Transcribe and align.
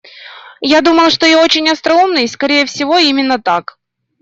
Я 0.65 0.81
думал, 0.81 1.11
что 1.11 1.27
я 1.27 1.43
очень 1.43 1.69
остроумный, 1.69 2.27
скорее 2.27 2.65
всего, 2.65 2.97
именно 2.97 3.39
так. 3.39 3.77